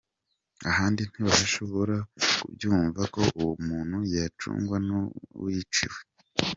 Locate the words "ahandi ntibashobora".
0.69-1.95